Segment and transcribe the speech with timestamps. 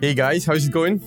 [0.00, 0.98] Hey guys, how's it going?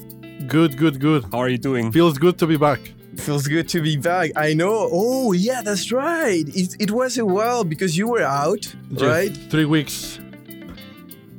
[0.48, 1.24] Good, good, good.
[1.32, 1.92] How are you doing?
[1.92, 2.80] Feels good to be back.
[3.18, 4.32] Feels good to be back.
[4.36, 4.90] I know.
[4.92, 6.44] Oh, yeah, that's right.
[6.48, 9.36] It, it was a while because you were out, Just right?
[9.50, 10.20] Three weeks.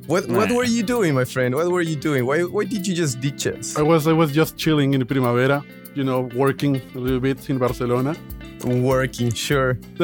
[0.06, 1.54] What What were you doing, my friend?
[1.54, 2.27] What were you doing?
[2.27, 3.77] Why Why did you just ditch us?
[3.77, 5.65] I was I was just chilling in Primavera,
[5.95, 8.15] you know, working a little bit in Barcelona.
[8.65, 9.79] Working, sure.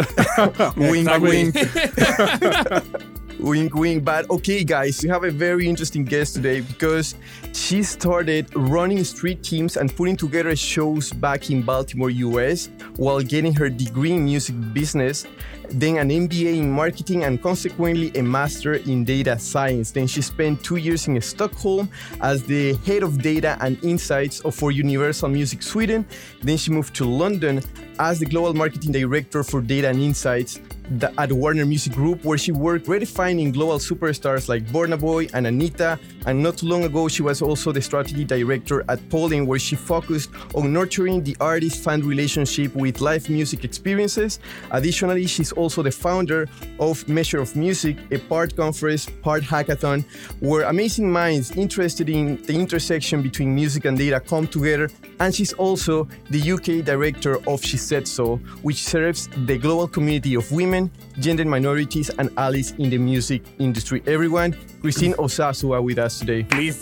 [0.76, 1.52] wink, Exactly.
[1.52, 1.54] wink.
[3.40, 4.04] wink, wink.
[4.04, 7.14] But okay, guys, we have a very interesting guest today because
[7.52, 13.54] she started running street teams and putting together shows back in Baltimore, US, while getting
[13.54, 15.26] her degree in music business,
[15.68, 19.90] then an MBA in marketing, and consequently a master in data science.
[19.90, 21.88] Then she spent two years in Stockholm
[22.20, 26.06] as the head of data and insights for Universal Music Sweden.
[26.42, 27.62] Then she moved to London
[27.98, 32.38] as the global marketing director for data and insights the- at Warner Music Group, where
[32.38, 35.98] she worked redefining global superstars like Burna Boy and Anitta.
[36.26, 39.76] And not too long ago, she was also the strategy director at Pollen, where she
[39.76, 44.38] focused on nurturing the artist-fan relationship with live music experiences.
[44.70, 50.04] Additionally, she's also the founder of Measure of Music, a part conference, part hackathon,
[50.40, 54.90] where amazing minds interested in the intersection between music and data come together.
[55.20, 60.34] And she's also the UK director of She Said So, which serves the global community
[60.34, 64.02] of women, gender minorities, and allies in the music industry.
[64.06, 66.44] Everyone, Christine Osazuwa with us today.
[66.44, 66.78] Please.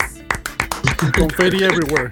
[1.13, 2.09] Confetti everywhere.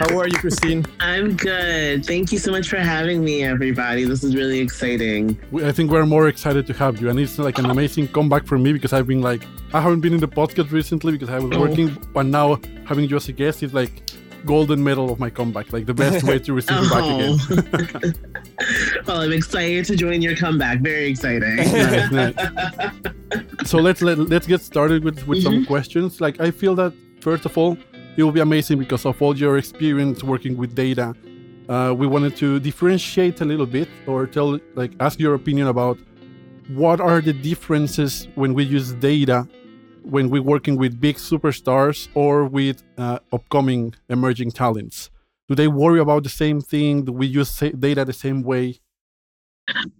[0.00, 0.84] How are you, Christine?
[0.98, 2.04] I'm good.
[2.04, 4.04] Thank you so much for having me, everybody.
[4.04, 5.38] This is really exciting.
[5.62, 8.58] I think we're more excited to have you, and it's like an amazing comeback for
[8.58, 11.56] me because I've been like I haven't been in the podcast recently because I was
[11.56, 11.60] Oh.
[11.60, 13.92] working, but now having you as a guest is like
[14.46, 18.14] golden medal of my comeback, like the best way to receive you back again.
[18.62, 19.02] Oh.
[19.06, 20.80] well, I'm excited to join your comeback.
[20.80, 21.56] Very exciting.
[21.56, 22.34] Nice, nice.
[23.64, 26.20] so let's let, let's get started with with some questions.
[26.20, 27.78] Like I feel that first of all,
[28.16, 31.14] it will be amazing because of all your experience working with data.
[31.68, 35.98] Uh, we wanted to differentiate a little bit or tell like ask your opinion about
[36.68, 39.48] what are the differences when we use data
[40.04, 45.10] when we're working with big superstars or with uh, upcoming emerging talents.
[45.48, 47.04] Do they worry about the same thing?
[47.04, 48.80] Do we use data the same way?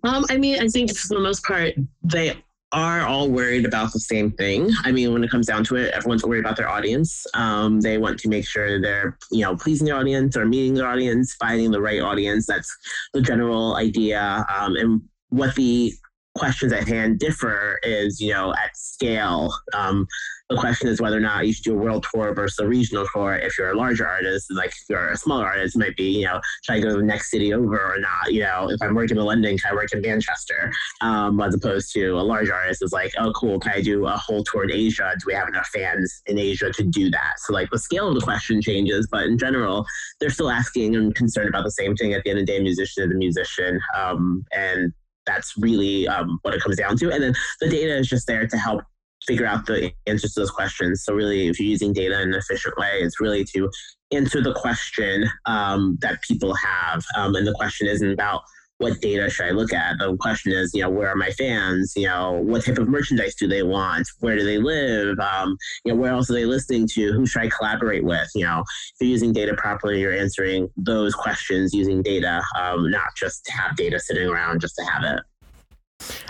[0.05, 2.37] Um, I mean, I think for the most part, they
[2.72, 4.71] are all worried about the same thing.
[4.84, 7.27] I mean, when it comes down to it, everyone's worried about their audience.
[7.34, 10.87] Um, they want to make sure they're, you know, pleasing the audience or meeting the
[10.87, 12.47] audience, finding the right audience.
[12.47, 12.72] That's
[13.12, 14.47] the general idea.
[14.56, 15.93] Um, and what the
[16.37, 19.53] questions at hand differ is, you know, at scale.
[19.75, 20.07] Um,
[20.51, 23.07] the question is whether or not you should do a world tour versus a regional
[23.15, 23.35] tour.
[23.35, 26.25] If you're a larger artist, like if you're a smaller artist, it might be, you
[26.25, 28.33] know, should I go to the next city over or not?
[28.33, 30.73] You know, if I'm working in London, can I work in Manchester?
[31.03, 34.17] Um, as opposed to a large artist is like, oh, cool, can I do a
[34.17, 35.15] whole tour in Asia?
[35.21, 37.35] Do we have enough fans in Asia to do that?
[37.39, 39.87] So, like, the scale of the question changes, but in general,
[40.19, 42.13] they're still asking and concerned about the same thing.
[42.13, 43.81] At the end of the day, musician is a musician.
[43.97, 44.93] Um, and
[45.31, 47.13] that's really um, what it comes down to.
[47.13, 48.83] And then the data is just there to help
[49.27, 51.05] figure out the answers to those questions.
[51.05, 53.71] So really, if you're using data in an efficient way, it's really to
[54.13, 57.05] answer the question um, that people have.
[57.17, 58.43] Um, and the question isn't about
[58.81, 59.99] what data should I look at.
[59.99, 61.93] The question is, you know, where are my fans?
[61.97, 64.09] You know, what type of merchandise do they want?
[64.21, 65.19] Where do they live?
[65.19, 67.13] Um, you know, where else are they listening to?
[67.13, 68.31] Who should I collaborate with?
[68.35, 73.15] You know, if you're using data properly, you're answering those questions using data, um, not
[73.17, 75.21] just to have data sitting around just to have it.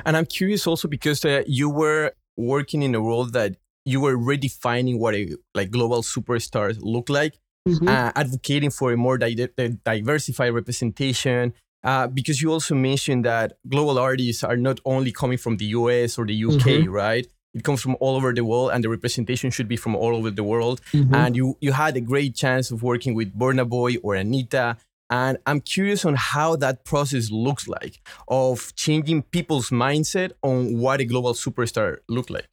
[0.05, 4.16] And I'm curious also because uh, you were working in a role that you were
[4.16, 7.39] redefining what a like global superstars look like,
[7.87, 9.49] uh, advocating for a more di-
[9.84, 11.55] diversified representation.
[11.82, 16.18] Uh, because you also mentioned that global artists are not only coming from the US
[16.18, 17.26] or the UK, right?
[17.54, 20.30] It comes from all over the world, and the representation should be from all over
[20.30, 20.80] the world.
[21.12, 24.76] And you you had a great chance of working with Burna Boy or Anitta.
[25.12, 31.00] And I'm curious on how that process looks like of changing people's mindset on what
[31.00, 32.47] a global superstar look like.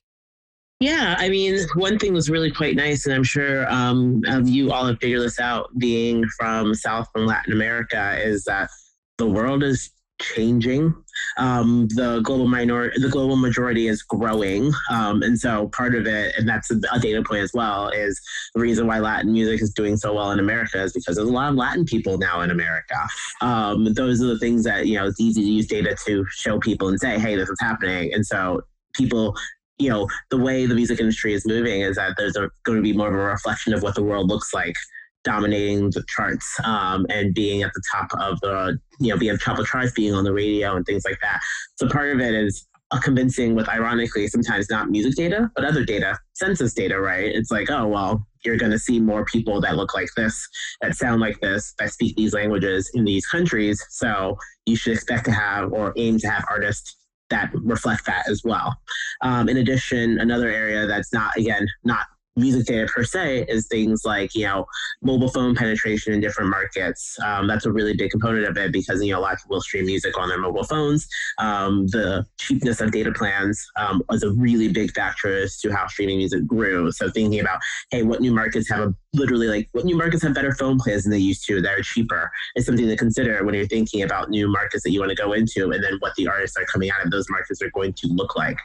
[0.79, 4.71] Yeah, I mean, one thing was really quite nice, and I'm sure um, um, you
[4.71, 5.69] all have figured this out.
[5.77, 8.69] Being from South and Latin America, is that
[9.17, 10.93] the world is changing.
[11.37, 16.33] Um, the global minority, the global majority is growing, um, and so part of it,
[16.37, 18.19] and that's a, a data point as well, is
[18.55, 21.31] the reason why Latin music is doing so well in America is because there's a
[21.31, 22.95] lot of Latin people now in America.
[23.41, 26.59] Um, those are the things that you know it's easy to use data to show
[26.59, 28.61] people and say, hey, this is happening, and so
[28.93, 29.35] people
[29.79, 32.81] you know, the way the music industry is moving is that there's a, going to
[32.81, 34.75] be more of a reflection of what the world looks like,
[35.23, 39.39] dominating the charts um, and being at the top of the, you know, being at
[39.39, 41.39] the top of charts, being on the radio and things like that.
[41.75, 45.83] So part of it is a convincing with ironically sometimes not music data but other
[45.83, 47.35] data census data right?
[47.35, 50.47] It's like oh well you're going to see more people that look like this
[50.81, 53.83] that sound like this that speak these languages in these countries.
[53.89, 56.95] So you should expect to have or aim to have artists
[57.29, 58.77] that reflect that as well.
[59.21, 62.05] Um, in addition another area that's not again not
[62.37, 64.65] music data per se is things like you know
[65.01, 67.17] mobile phone penetration in different markets.
[67.23, 69.59] Um, that's a really big component of it because you know a lot of people
[69.61, 71.07] stream music on their mobile phones.
[71.39, 75.87] Um, the cheapness of data plans um, was a really big factor as to how
[75.87, 76.91] streaming music grew.
[76.91, 77.59] So thinking about
[77.91, 81.03] hey, what new markets have a literally like what new markets have better phone plans
[81.03, 84.29] than they used to that are cheaper is something to consider when you're thinking about
[84.29, 86.91] new markets that you want to go into and then what the artists are coming
[86.91, 88.59] out of those markets are going to look like.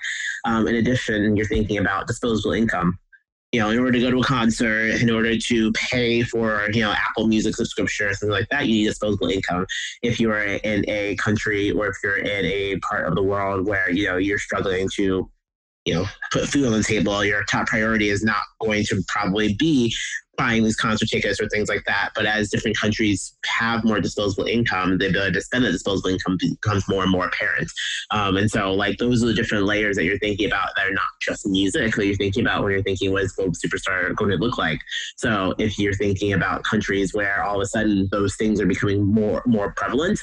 [0.45, 2.99] Um, in addition, you're thinking about disposable income
[3.53, 6.81] you know, in order to go to a concert, in order to pay for, you
[6.81, 9.67] know, Apple Music subscription or something like that, you need disposable income.
[10.01, 13.67] If you are in a country or if you're in a part of the world
[13.67, 15.31] where, you know, you're struggling to,
[15.85, 19.55] you know, put food on the table, your top priority is not going to probably
[19.55, 19.93] be
[20.39, 22.11] buying these concert tickets or things like that.
[22.15, 26.39] But as different countries have more disposable income, the ability to spend that disposable income
[26.39, 27.71] becomes more and more apparent.
[28.11, 30.93] Um, and so, like, those are the different layers that you're thinking about that are
[30.93, 34.31] not just music, but you're thinking about when you're thinking, what is Global Superstar going
[34.31, 34.81] to look like?
[35.17, 39.05] So, if you're thinking about countries where all of a sudden those things are becoming
[39.05, 40.21] more more prevalent,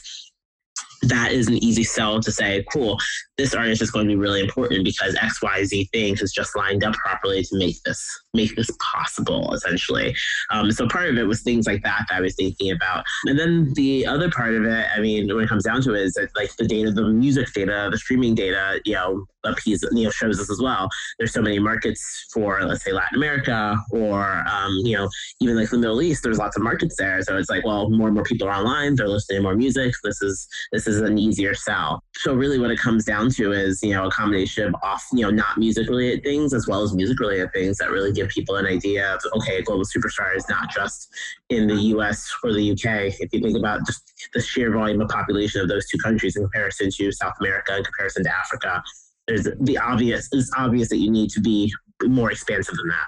[1.04, 2.98] that is an easy sell to say, cool,
[3.38, 6.94] this artist is going to be really important because XYZ thing has just lined up
[6.96, 10.16] properly to make this make this possible, essentially.
[10.52, 13.04] Um, so part of it was things like that that I was thinking about.
[13.26, 16.02] And then the other part of it, I mean, when it comes down to it,
[16.02, 19.82] is that like the data, the music data, the streaming data, you know, a piece
[19.92, 20.90] you know shows us as well.
[21.18, 25.10] There's so many markets for let's say Latin America or um, you know
[25.40, 26.24] even like the Middle East.
[26.24, 28.96] There's lots of markets there, so it's like well more and more people are online.
[28.96, 29.94] They're listening to more music.
[30.04, 32.04] This is this is an easier sell.
[32.16, 35.22] So really, what it comes down to is you know a combination of off you
[35.22, 38.56] know not music related things as well as music related things that really give people
[38.56, 41.10] an idea of okay, a global superstar is not just
[41.50, 42.32] in the U.S.
[42.44, 43.16] or the U.K.
[43.20, 46.44] If you think about just the sheer volume of population of those two countries in
[46.44, 48.84] comparison to South America, in comparison to Africa
[49.30, 51.72] there's the obvious it's obvious that you need to be
[52.04, 53.08] more expansive than that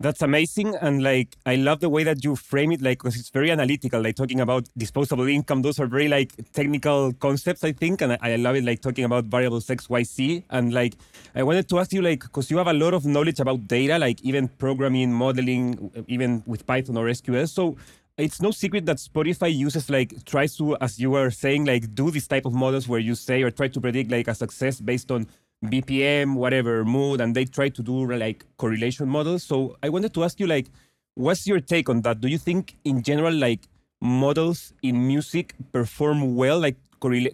[0.00, 0.74] that's amazing.
[0.76, 4.02] And like i love the way that you frame it like because it's very analytical
[4.02, 5.62] like talking about disposable income.
[5.62, 9.04] Those are very like technical concepts i think and i, I love it like talking
[9.04, 10.94] about variables xyz and like
[11.34, 13.98] i wanted to ask you like because you have a lot of knowledge about data
[13.98, 17.76] like even programming modeling even with python or sql so
[18.16, 22.10] it's no secret that Spotify uses like tries to, as you were saying, like do
[22.10, 25.10] this type of models where you say or try to predict like a success based
[25.10, 25.26] on
[25.64, 29.42] BPM, whatever mood, and they try to do like correlation models.
[29.42, 30.66] So I wanted to ask you like,
[31.14, 32.20] what's your take on that?
[32.20, 33.60] Do you think in general like
[34.00, 36.76] models in music perform well, like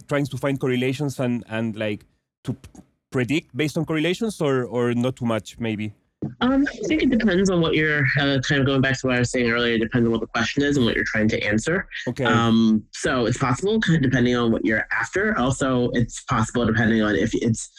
[0.08, 2.04] trying to find correlations and and like
[2.44, 2.56] to
[3.10, 5.92] predict based on correlations, or or not too much maybe?
[6.40, 9.16] Um, I think it depends on what you're uh, kind of going back to what
[9.16, 9.74] I was saying earlier.
[9.74, 11.88] It depends on what the question is and what you're trying to answer.
[12.08, 12.24] Okay.
[12.24, 15.38] Um, so it's possible, kind of depending on what you're after.
[15.38, 17.70] Also, it's possible depending on if it's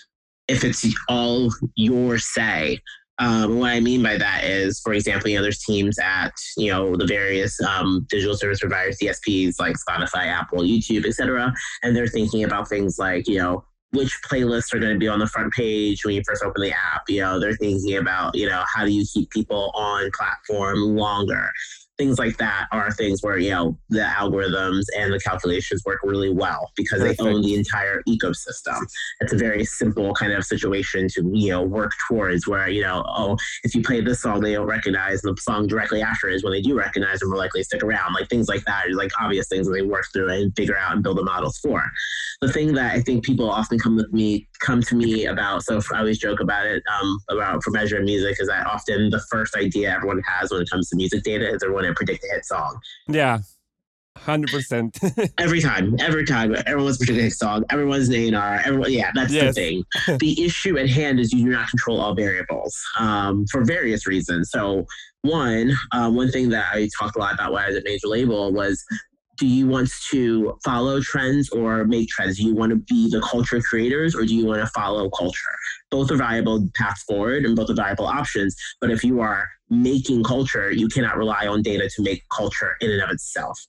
[0.47, 2.79] if it's all your say.
[3.19, 6.71] Um, what I mean by that is, for example, you know, there's teams at you
[6.71, 11.51] know the various um, digital service providers, DSPs like Spotify, Apple, YouTube, etc.,
[11.81, 15.19] and they're thinking about things like you know which playlists are going to be on
[15.19, 17.03] the front page when you first open the app.
[17.07, 21.49] You know, they're thinking about, you know, how do you keep people on platform longer?
[21.97, 26.30] Things like that are things where you know the algorithms and the calculations work really
[26.30, 27.19] well because Perfect.
[27.19, 28.80] they own the entire ecosystem.
[29.19, 33.04] It's a very simple kind of situation to you know work towards where you know
[33.07, 36.54] oh if you play this song they don't recognize the song directly after is when
[36.54, 38.13] they do recognize they're more likely stick around.
[38.13, 40.94] Like things like that are like obvious things that they work through and figure out
[40.94, 41.83] and build the models for.
[42.42, 45.80] The thing that i think people often come with me come to me about so
[45.94, 49.56] i always joke about it um, about for measuring music is that often the first
[49.56, 52.33] idea everyone has when it comes to music data is they want to predict a
[52.33, 52.80] hit song.
[53.07, 53.40] Yeah.
[54.18, 54.97] Hundred percent.
[55.37, 57.64] every time, every time, everyone's predicting a hit song.
[57.69, 58.61] Everyone's an A&R.
[58.66, 59.54] Everyone, yeah, that's yes.
[59.54, 60.18] the thing.
[60.19, 64.49] the issue at hand is you do not control all variables um, for various reasons.
[64.49, 64.87] So,
[65.21, 68.07] one, uh, one thing that I talked a lot about when I was at major
[68.07, 68.83] label was
[69.37, 72.37] do you want to follow trends or make trends?
[72.37, 75.56] Do you want to be the culture creators or do you want to follow culture?
[75.91, 78.56] Both are viable paths forward and both are viable options.
[78.81, 82.91] But if you are making culture, you cannot rely on data to make culture in
[82.91, 83.59] and of itself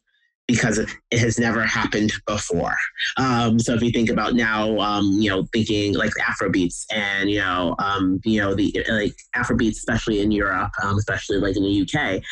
[0.46, 2.74] because it has never happened before.
[3.18, 7.38] Um, so if you think about now, um, you know, thinking like Afrobeats and you
[7.38, 11.82] know, um, you know, the like Afrobeats, especially in Europe, um, especially like in the
[11.82, 12.22] UK,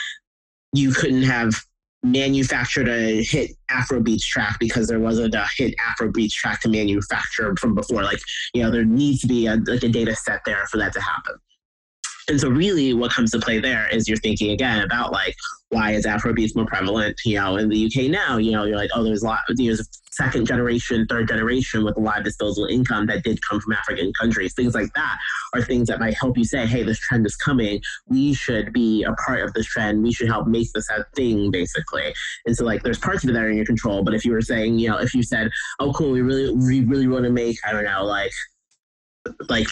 [0.73, 1.55] you couldn't have
[2.03, 7.75] manufactured a hit Afrobeats track because there wasn't a hit Afrobeats track to manufacture from
[7.75, 8.03] before.
[8.03, 8.21] Like,
[8.55, 11.01] you know, there needs to be a, like a data set there for that to
[11.01, 11.35] happen.
[12.29, 15.37] And so, really, what comes to play there is you're thinking again about like,
[15.71, 18.37] why is Afrobeats more prevalent, you know, in the UK now?
[18.37, 22.01] You know, you're like, oh, there's a lot, there's second generation, third generation with a
[22.01, 24.55] lot of disposable income that did come from African countries.
[24.55, 25.19] Things like that
[25.55, 27.81] are things that might help you say, hey, this trend is coming.
[28.09, 30.03] We should be a part of this trend.
[30.03, 32.15] We should help make this a thing, basically.
[32.47, 34.03] And so, like, there's parts of it that are in your control.
[34.03, 36.81] But if you were saying, you know, if you said, oh, cool, we really, we
[36.85, 38.33] really want to make, I don't know, like,
[39.49, 39.69] like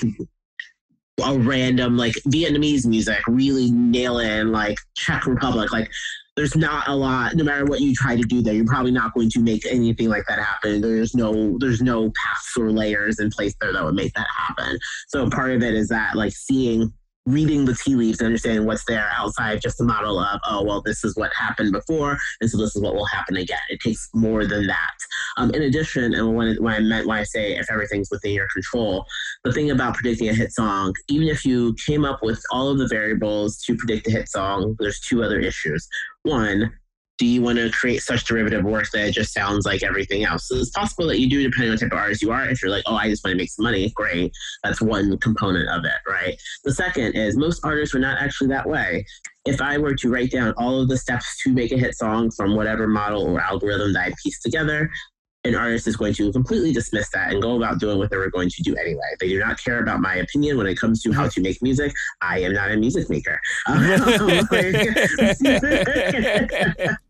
[1.22, 5.90] a random like Vietnamese music, really nail in like Czech Republic, like
[6.36, 9.14] there's not a lot no matter what you try to do there you're probably not
[9.14, 10.80] going to make anything like that happen.
[10.80, 14.78] There's no there's no paths or layers in place there that would make that happen.
[15.08, 16.92] So part of it is that like seeing
[17.26, 20.82] reading the tea leaves and understanding what's there outside just the model of oh well
[20.82, 23.58] this is what happened before and so this is what will happen again.
[23.70, 24.94] It takes more than that.
[25.36, 28.48] Um, in addition and when, when i meant when i say if everything's within your
[28.52, 29.06] control
[29.42, 32.78] the thing about predicting a hit song even if you came up with all of
[32.78, 35.88] the variables to predict a hit song there's two other issues.
[36.22, 36.72] One
[37.18, 40.48] do you want to create such derivative work that it just sounds like everything else?
[40.48, 42.48] So it's possible that you do, depending on the type of artist you are.
[42.48, 44.32] If you're like, oh, I just want to make some money, great.
[44.64, 46.36] That's one component of it, right?
[46.64, 49.06] The second is most artists are not actually that way.
[49.44, 52.30] If I were to write down all of the steps to make a hit song
[52.30, 54.90] from whatever model or algorithm that I piece together,
[55.44, 58.30] an artist is going to completely dismiss that and go about doing what they were
[58.30, 59.02] going to do anyway.
[59.20, 61.92] They do not care about my opinion when it comes to how to make music.
[62.22, 63.40] I am not a music maker.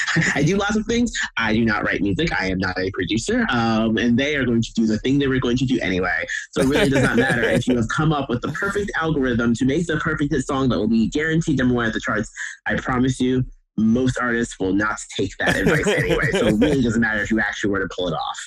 [0.34, 1.12] I do lots of things.
[1.36, 2.32] I do not write music.
[2.38, 3.46] I am not a producer.
[3.50, 6.24] Um, and they are going to do the thing they were going to do anyway.
[6.52, 9.54] So it really does not matter if you have come up with the perfect algorithm
[9.54, 12.30] to make the perfect hit song that will be guaranteed number one at the charts.
[12.66, 13.44] I promise you,
[13.76, 16.30] most artists will not take that advice anyway.
[16.32, 18.38] So it really doesn't matter if you actually were to pull it off.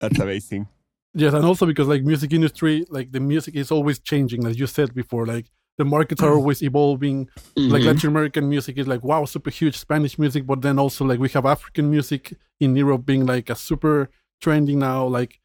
[0.00, 0.68] That's amazing.
[1.14, 4.66] Yes, and also because like music industry, like the music is always changing, as you
[4.66, 5.24] said before.
[5.24, 5.46] Like
[5.78, 7.26] the markets are always evolving.
[7.26, 7.72] Mm-hmm.
[7.72, 9.76] Like Latin American music is like wow, super huge.
[9.76, 13.54] Spanish music, but then also like we have African music in Europe being like a
[13.54, 15.06] super trending now.
[15.06, 15.40] Like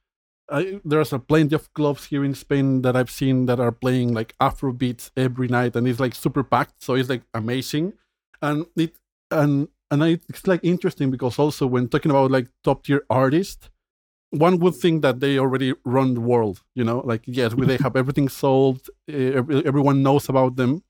[0.50, 4.14] I, there's a plenty of clubs here in Spain that I've seen that are playing
[4.14, 6.84] like Afro beats every night, and it's like super packed.
[6.84, 7.94] So it's like amazing,
[8.42, 8.96] and it
[9.32, 13.70] and and I, it's like interesting because also when talking about like top tier artists,
[14.32, 16.64] one would think that they already run the world.
[16.76, 18.90] You know, like yes, they have everything solved.
[19.08, 20.84] Everyone knows about them.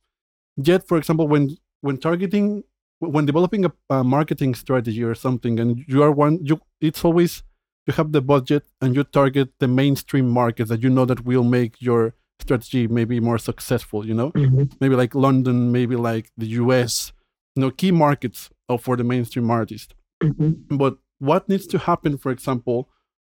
[0.57, 2.63] Yet, for example, when when targeting,
[2.99, 7.43] when developing a, a marketing strategy or something, and you are one, you it's always
[7.87, 11.43] you have the budget and you target the mainstream markets that you know that will
[11.43, 14.05] make your strategy maybe more successful.
[14.05, 14.63] You know, mm-hmm.
[14.79, 17.11] maybe like London, maybe like the U.S
[17.55, 19.93] you know key markets for the mainstream artist
[20.23, 20.77] mm-hmm.
[20.77, 22.89] but what needs to happen for example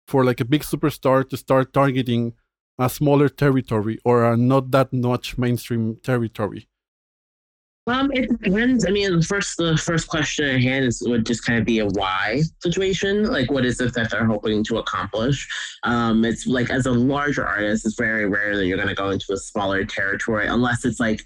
[0.09, 2.33] for like a big superstar to start targeting
[2.79, 6.69] a smaller territory or a not that much mainstream territory
[7.89, 8.87] um, it depends.
[8.87, 11.87] I mean, first the first question at hand is would just kind of be a
[11.87, 13.25] why situation.
[13.25, 15.49] Like, what is it that they're hoping to accomplish?
[15.85, 19.11] Um, it's like as a larger artist, it's very rare that you're going to go
[19.11, 21.23] into a smaller territory unless it's like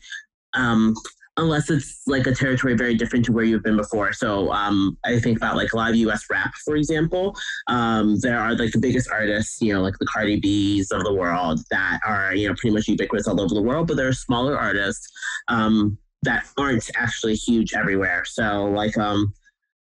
[0.55, 0.95] um,
[1.37, 4.13] unless it's like a territory very different to where you've been before.
[4.13, 7.35] So um, I think about like a lot of US rap, for example.
[7.69, 11.15] Um, there are like the biggest artists, you know, like the Cardi B's of the
[11.15, 14.13] world that are, you know, pretty much ubiquitous all over the world, but there are
[14.13, 15.11] smaller artists
[15.49, 18.25] um, that aren't actually huge everywhere.
[18.27, 19.33] So like, um,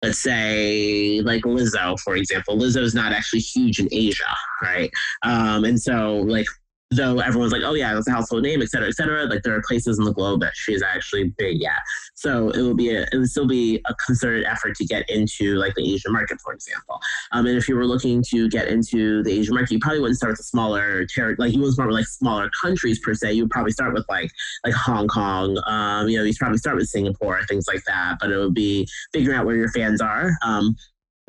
[0.01, 2.57] let's say like Lizzo, for example.
[2.57, 4.91] Lizzo is not actually huge in Asia, right?
[5.23, 6.47] Um, and so like
[6.95, 9.25] though everyone's like, oh yeah, that's a household name, et cetera, et cetera.
[9.25, 11.81] Like there are places in the globe that she's actually big at.
[12.15, 15.55] So it will be a, it would still be a concerted effort to get into
[15.55, 16.99] like the Asian market, for example.
[17.31, 20.17] Um, and if you were looking to get into the Asian market, you probably wouldn't
[20.17, 23.33] start with a smaller territory, like you wouldn't start with like smaller countries per se.
[23.33, 24.31] You would probably start with like
[24.65, 25.61] like Hong Kong.
[25.65, 28.17] Um, you know, you probably start with Singapore, things like that.
[28.19, 30.31] But it would be figuring out where your fans are.
[30.43, 30.75] Um,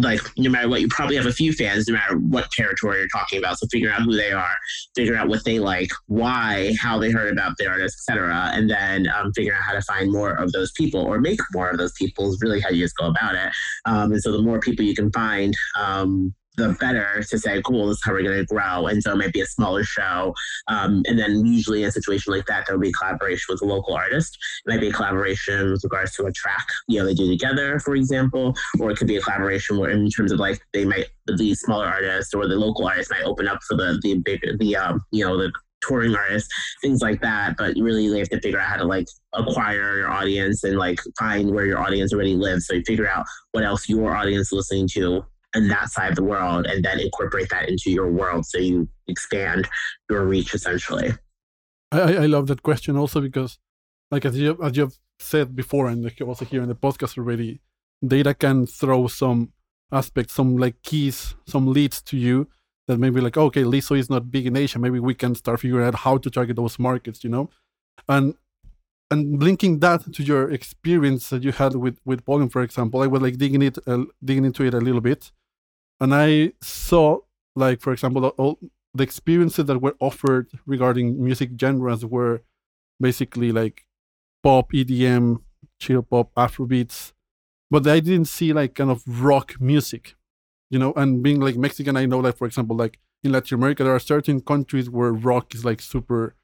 [0.01, 3.09] like no matter what, you probably have a few fans, no matter what territory you're
[3.09, 3.59] talking about.
[3.59, 4.57] So figure out who they are,
[4.97, 9.09] figure out what they like, why, how they heard about the artist, etc., and then
[9.09, 11.93] um, figure out how to find more of those people or make more of those
[11.93, 13.53] people is really how you just go about it.
[13.87, 17.89] Um, and so the more people you can find, um, the better to say, cool,
[17.89, 18.87] this is how we're going to grow.
[18.87, 20.35] And so it might be a smaller show.
[20.69, 23.65] Um, and then usually in a situation like that, there will be collaboration with a
[23.65, 24.39] local artist.
[24.67, 27.79] It might be a collaboration with regards to a track, you know, they do together,
[27.81, 31.07] for example, or it could be a collaboration where in terms of like they might,
[31.27, 34.77] the smaller artist or the local artist might open up for the, the big, the,
[34.77, 35.53] um, you know, the
[35.87, 36.49] touring artists,
[36.81, 37.57] things like that.
[37.57, 40.99] But really, they have to figure out how to like acquire your audience and like
[41.19, 42.67] find where your audience already lives.
[42.67, 46.17] So you figure out what else your audience is listening to in that side of
[46.17, 48.47] the world, and then incorporate that into your world.
[48.47, 49.69] So you expand
[50.11, 51.13] your reach essentially.
[51.93, 53.59] I, I love that question also because,
[54.11, 57.61] like as you as you've said before, and like also here in the podcast already,
[58.07, 59.53] data can throw some
[59.93, 62.49] aspects, some like keys, some leads to you
[62.89, 64.79] that maybe like okay, Lizzo is not big in Asia.
[64.79, 67.51] Maybe we can start figuring out how to target those markets, you know,
[68.09, 68.35] and
[69.11, 73.07] and linking that to your experience that you had with with Polygon, for example, I
[73.07, 75.31] was like digging it uh, digging into it a little bit,
[76.01, 77.21] and I saw
[77.57, 78.59] like for example all
[78.95, 82.43] the experiences that were offered regarding music genres were
[83.01, 83.87] basically like
[84.43, 85.41] pop, EDM,
[85.81, 87.13] chill pop, Afrobeats,
[87.71, 90.15] but I didn't see like kind of rock music,
[90.71, 90.93] you know.
[90.97, 94.01] And being like Mexican, I know like for example, like in Latin America, there are
[94.01, 96.37] certain countries where rock is like super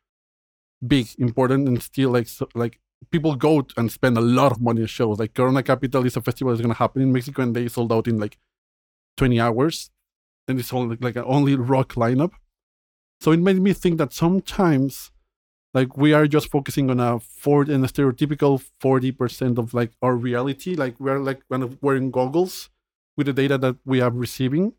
[0.85, 2.81] big, important, and still like so, like
[3.11, 5.19] people go and spend a lot of money on shows.
[5.19, 8.09] Like Corona Capital is a festival that's gonna happen in Mexico, and they sold out
[8.09, 8.39] in like
[9.21, 9.91] 20 hours
[10.49, 12.33] and it's only like an only rock lineup.
[13.21, 15.11] So it made me think that sometimes
[15.75, 20.17] like we are just focusing on a for and a stereotypical 40% of like our
[20.17, 20.75] reality.
[20.75, 22.71] Like we're like kind of wearing goggles
[23.15, 24.73] with the data that we are receiving.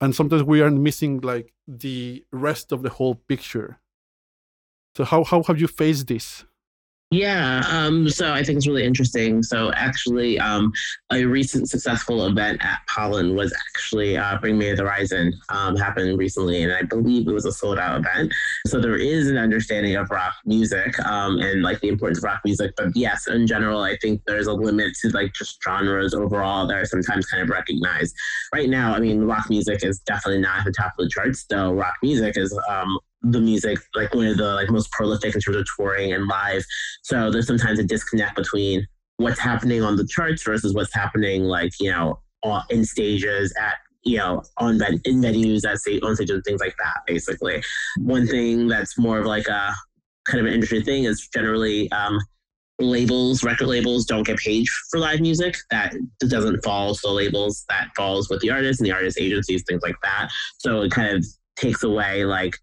[0.00, 3.78] And sometimes we are missing like the rest of the whole picture.
[4.96, 6.44] So how how have you faced this?
[7.10, 9.42] Yeah, um, so I think it's really interesting.
[9.42, 10.70] So actually, um,
[11.10, 16.18] a recent successful event at Pollen was actually uh, Bring Me the Horizon um, happened
[16.18, 18.30] recently, and I believe it was a sold out event.
[18.66, 22.42] So there is an understanding of rock music um, and like the importance of rock
[22.44, 22.72] music.
[22.76, 26.76] But yes, in general, I think there's a limit to like just genres overall that
[26.76, 28.14] are sometimes kind of recognized.
[28.52, 31.46] Right now, I mean, rock music is definitely not at the top of the charts,
[31.48, 35.40] though rock music is um, the music like one of the like most prolific in
[35.40, 36.64] terms of touring and live.
[37.02, 41.72] So there's sometimes a disconnect between what's happening on the charts versus what's happening like
[41.80, 42.20] you know
[42.70, 46.76] in stages at you know on in venues at say on stages and things like
[46.78, 47.00] that.
[47.06, 47.62] Basically,
[47.98, 49.74] one thing that's more of like a
[50.26, 51.90] kind of an interesting thing is generally.
[51.92, 52.18] Um,
[52.80, 55.56] labels, record labels don't get paid for live music.
[55.72, 57.64] That doesn't fall to the labels.
[57.68, 60.28] That falls with the artists and the artist agencies, things like that.
[60.58, 61.26] So it kind of
[61.56, 62.56] takes away like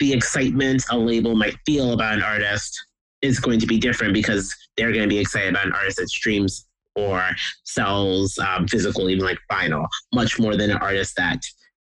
[0.00, 2.78] the excitement a label might feel about an artist
[3.22, 6.08] is going to be different because they're going to be excited about an artist that
[6.08, 7.28] streams or
[7.64, 11.40] sells um, physical, even like vinyl, much more than an artist that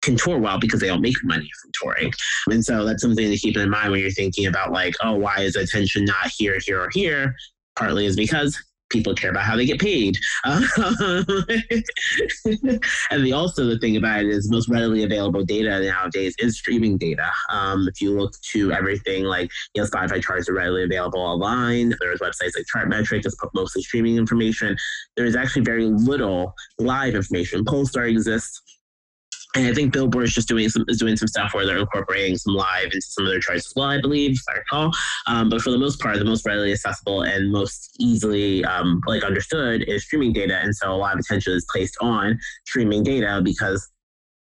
[0.03, 2.13] can tour well because they don't make money from touring.
[2.51, 5.41] And so that's something to keep in mind when you're thinking about like, oh, why
[5.41, 7.35] is attention not here, here, or here?
[7.77, 10.17] Partly is because people care about how they get paid.
[10.45, 10.57] and
[13.25, 17.31] the also the thing about it is most readily available data nowadays is streaming data.
[17.51, 21.95] Um, if you look to everything like you know Spotify charts are readily available online.
[22.01, 24.77] There's websites like Chartmetric that's mostly streaming information.
[25.17, 27.65] There is actually very little live information.
[27.65, 28.78] Pollstar exists
[29.55, 32.37] and I think Billboard is just doing some is doing some stuff where they're incorporating
[32.37, 34.93] some live into some of their charts as well, I believe, if I recall.
[35.27, 39.25] Um, but for the most part, the most readily accessible and most easily um, like
[39.25, 43.41] understood is streaming data, and so a lot of attention is placed on streaming data
[43.43, 43.91] because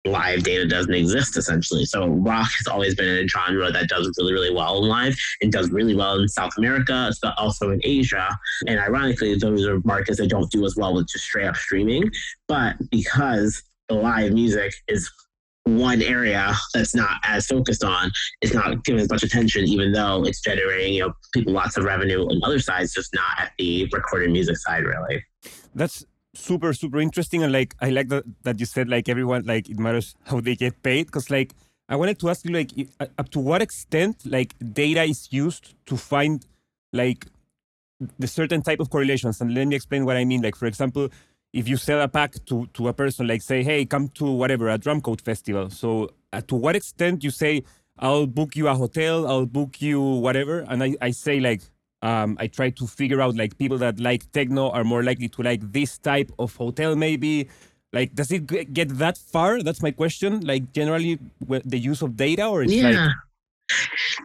[0.05, 1.85] live data doesn't exist essentially.
[1.85, 5.53] So rock has always been a genre that does really, really well in live and
[5.53, 8.29] does really well in South America, but also in Asia.
[8.67, 12.11] And ironically, those are markets that don't do as well with just straight up streaming.
[12.49, 15.11] But because live music is
[15.65, 20.25] one area that's not as focused on, it's not given as much attention, even though
[20.25, 23.89] it's generating, you know, people lots of revenue on other sides, just not at the
[23.93, 25.25] recorded music side, really.
[25.75, 27.45] That's super, super interesting.
[27.45, 30.57] And like, I like that, that you said, like, everyone, like, it matters how they
[30.57, 31.13] get paid.
[31.13, 31.53] Cause, like,
[31.89, 35.75] I wanted to ask you, like, uh, up to what extent, like, data is used
[35.87, 36.45] to find,
[36.93, 37.27] like,
[38.19, 39.41] the certain type of correlations.
[39.41, 40.43] And let me explain what I mean.
[40.43, 41.09] Like, for example,
[41.53, 44.69] if you sell a pack to, to a person, like say, hey, come to whatever,
[44.69, 45.71] a Drumcode festival.
[45.71, 47.63] So uh, to what extent you say,
[47.99, 50.61] I'll book you a hotel, I'll book you whatever.
[50.69, 51.63] And I, I say like,
[52.01, 55.43] um, I try to figure out like people that like techno are more likely to
[55.43, 57.49] like this type of hotel maybe.
[57.93, 59.63] Like, does it get that far?
[59.63, 60.41] That's my question.
[60.41, 62.89] Like, generally, the use of data, or it's yeah.
[62.89, 63.11] like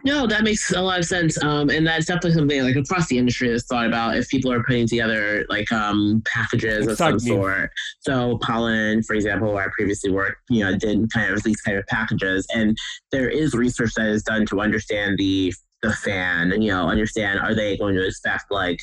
[0.04, 1.42] no, that makes a lot of sense.
[1.42, 4.62] Um, and that's definitely something like across the industry that's thought about if people are
[4.62, 7.14] putting together like um, packages exactly.
[7.14, 7.70] of some sort.
[8.00, 11.76] So Pollen, for example, where I previously worked, you know, did kind of these kind
[11.76, 12.46] of packages.
[12.54, 12.76] And
[13.12, 17.38] there is research that is done to understand the the fan and you know, understand
[17.38, 18.80] are they going to expect like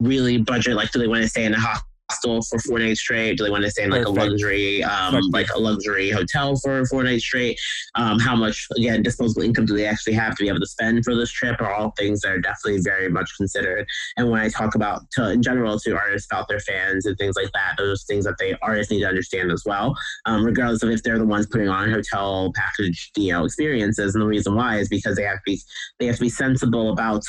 [0.00, 3.00] really budget like do they want to stay in the a hostel for four nights
[3.00, 3.38] straight?
[3.38, 4.18] Do they want to stay in like Perfect.
[4.18, 7.58] a luxury, um, like a luxury hotel for four nights straight?
[7.94, 11.04] Um, how much again disposable income do they actually have to be able to spend
[11.04, 11.60] for this trip?
[11.60, 13.86] Are all things that are definitely very much considered.
[14.16, 17.36] And when I talk about to, in general to artists about their fans and things
[17.36, 19.94] like that, those things that they artists need to understand as well,
[20.26, 24.14] um, regardless of if they're the ones putting on hotel package, you know, experiences.
[24.14, 25.60] And the reason why is because they have to be
[25.98, 27.22] they have to be sensible about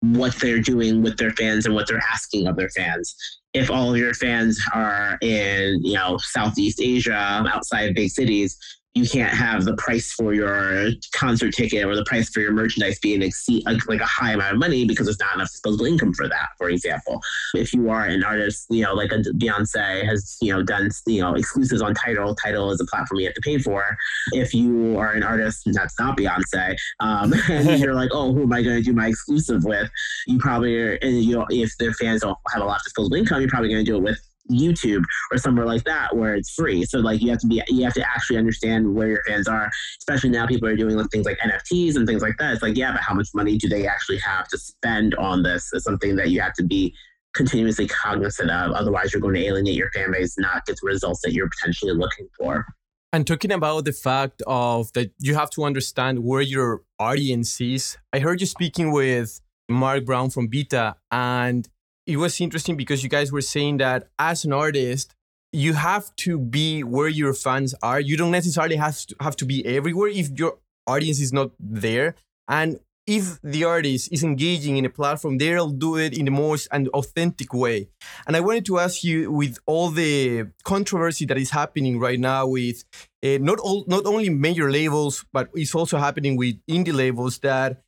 [0.00, 3.14] what they're doing with their fans and what they're asking of their fans.
[3.56, 8.58] If all of your fans are in, you know, Southeast Asia, outside of big cities,
[8.96, 12.98] you can't have the price for your concert ticket or the price for your merchandise
[12.98, 16.14] being exceed like, like a high amount of money because there's not enough disposable income
[16.14, 16.48] for that.
[16.56, 17.20] For example,
[17.54, 21.20] if you are an artist, you know, like a Beyonce has, you know, done, you
[21.20, 22.34] know, exclusives on Tidal.
[22.36, 23.84] Tidal is a platform you have to pay for.
[24.32, 28.52] If you are an artist that's not Beyonce, um, and you're like, oh, who am
[28.54, 29.90] I going to do my exclusive with?
[30.26, 33.16] You probably are, and you know, if their fans don't have a lot of disposable
[33.16, 36.50] income, you're probably going to do it with YouTube or somewhere like that where it's
[36.50, 36.84] free.
[36.84, 39.70] So like you have to be you have to actually understand where your fans are.
[39.98, 42.54] Especially now people are doing like things like NFTs and things like that.
[42.54, 45.70] It's like, yeah, but how much money do they actually have to spend on this?
[45.72, 46.94] It's something that you have to be
[47.34, 48.72] continuously cognizant of.
[48.72, 51.92] Otherwise you're going to alienate your fan base, not get the results that you're potentially
[51.92, 52.64] looking for.
[53.12, 57.96] And talking about the fact of that you have to understand where your audience is.
[58.12, 61.68] I heard you speaking with Mark Brown from Beta, and
[62.06, 65.14] it was interesting because you guys were saying that as an artist,
[65.52, 68.00] you have to be where your fans are.
[68.00, 72.14] You don't necessarily have to have to be everywhere if your audience is not there.
[72.48, 76.66] And if the artist is engaging in a platform, they'll do it in the most
[76.72, 77.88] and authentic way.
[78.26, 82.48] And I wanted to ask you, with all the controversy that is happening right now,
[82.48, 82.84] with
[83.24, 87.82] uh, not all, not only major labels, but it's also happening with indie labels that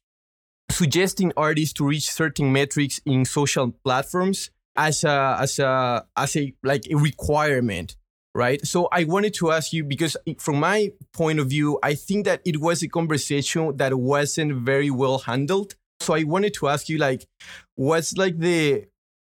[0.70, 6.54] suggesting artists to reach certain metrics in social platforms as a as a as a
[6.62, 7.96] like a requirement
[8.34, 8.64] right?
[8.64, 12.40] So i wanted to ask you because from my point of view i think that
[12.44, 15.74] it was a conversation that wasn't very well handled.
[16.00, 17.26] So i wanted to ask you like
[17.74, 18.84] what's like the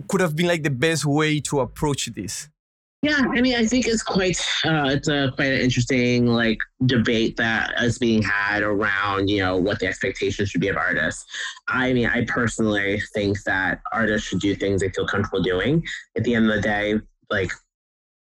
[0.09, 2.48] could have been like the best way to approach this
[3.02, 7.34] Yeah, I mean, I think it's quite uh, it's a quite an interesting like debate
[7.38, 11.24] that is being had around you know what the expectations should be of artists.
[11.66, 15.82] I mean, I personally think that artists should do things they feel comfortable doing.
[16.14, 16.96] At the end of the day,
[17.30, 17.50] like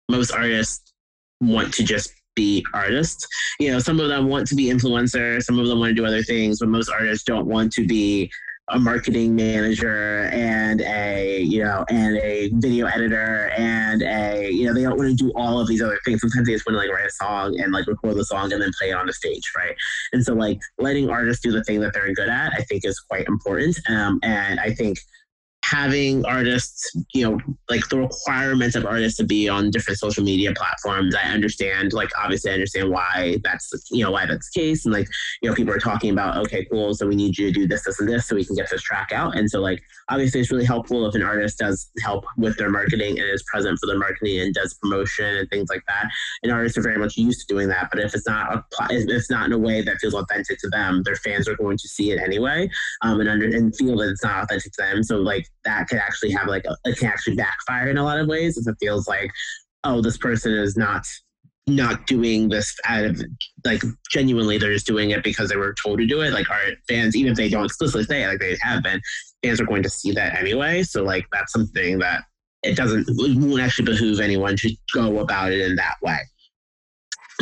[0.08, 0.94] most artists
[1.42, 3.26] want to just be artists.
[3.60, 6.06] You know, some of them want to be influencers, some of them want to do
[6.06, 8.30] other things, but most artists don't want to be
[8.72, 14.74] a marketing manager and a you know and a video editor and a you know
[14.74, 16.20] they don't want to do all of these other things.
[16.20, 18.62] Sometimes they just want to like write a song and like record the song and
[18.62, 19.74] then play it on the stage right?
[20.12, 22.98] And so like letting artists do the thing that they're good at i think is
[23.00, 23.78] quite important.
[23.88, 24.98] Um, and i think
[25.72, 30.52] having artists, you know, like the requirements of artists to be on different social media
[30.52, 31.14] platforms.
[31.14, 34.84] I understand, like, obviously, I understand why that's, you know, why that's the case.
[34.84, 35.08] And, like,
[35.40, 37.84] you know, people are talking about, okay, cool, so we need you to do this,
[37.84, 39.34] this, and this so we can get this track out.
[39.34, 43.18] And so, like, obviously, it's really helpful if an artist does help with their marketing
[43.18, 46.10] and is present for their marketing and does promotion and things like that.
[46.42, 47.88] And artists are very much used to doing that.
[47.90, 50.68] But if it's not, a, if it's not in a way that feels authentic to
[50.68, 52.68] them, their fans are going to see it anyway
[53.00, 55.02] um, and under and feel that it's not authentic to them.
[55.02, 58.18] So like that could actually have like a, it can actually backfire in a lot
[58.18, 59.30] of ways if it feels like
[59.84, 61.04] oh this person is not
[61.68, 63.22] not doing this out of
[63.64, 66.32] like genuinely they're just doing it because they were told to do it.
[66.32, 69.00] Like our fans even if they don't explicitly say it like they have been
[69.44, 70.82] fans are going to see that anyway.
[70.82, 72.24] So like that's something that
[72.62, 76.18] it doesn't it won't actually behoove anyone to go about it in that way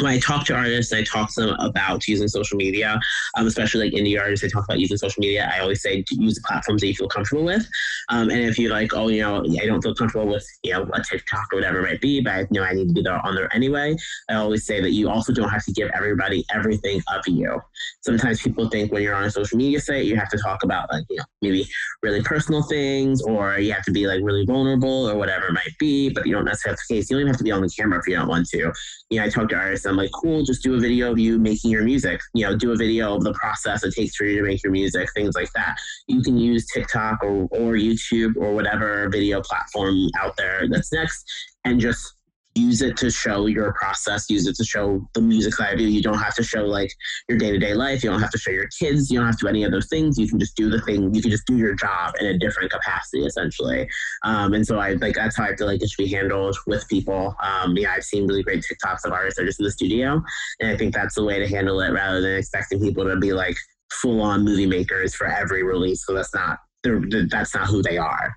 [0.03, 2.99] when I talk to artists, I talk to them about using social media,
[3.37, 4.45] um, especially like indie artists.
[4.45, 5.51] I talk about using social media.
[5.55, 7.67] I always say to use the platforms that you feel comfortable with.
[8.09, 10.89] Um, and if you're like, oh, you know, I don't feel comfortable with, you know,
[10.93, 13.25] a TikTok or whatever it might be, but I know I need to be there
[13.25, 13.97] on there anyway.
[14.29, 17.61] I always say that you also don't have to give everybody everything of you.
[18.01, 20.91] Sometimes people think when you're on a social media site, you have to talk about
[20.93, 21.67] like, you know, maybe
[22.03, 25.77] really personal things, or you have to be like really vulnerable or whatever it might
[25.79, 26.11] be.
[26.11, 27.11] But you don't necessarily have case.
[27.11, 28.73] You don't even have to be on the camera if you don't want to.
[29.11, 29.87] You know, I talk to artists.
[29.91, 32.21] I'm like, cool, just do a video of you making your music.
[32.35, 34.73] You know, do a video of the process it takes for you to make your
[34.73, 35.77] music, things like that.
[36.07, 41.25] You can use TikTok or, or YouTube or whatever video platform out there that's next
[41.65, 42.15] and just
[42.55, 45.89] use it to show your process, use it to show the music side of you.
[45.89, 46.93] You don't have to show like
[47.29, 48.03] your day to day life.
[48.03, 49.11] You don't have to show your kids.
[49.11, 50.19] You don't have to do any of those things.
[50.19, 51.15] You can just do the thing.
[51.15, 53.89] You can just do your job in a different capacity, essentially.
[54.25, 56.89] Um, and so I like that's how I feel like it should be handled with
[56.89, 57.37] people.
[57.43, 60.23] Um, yeah, I've seen really great TikToks of artists that are just in the studio,
[60.61, 63.33] and I think that's the way to handle it rather than expecting people to be
[63.33, 63.57] like
[63.93, 66.05] full on movie makers for every release.
[66.05, 68.35] So that's not that's not who they are.